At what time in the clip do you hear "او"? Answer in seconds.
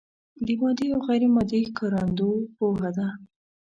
0.95-0.99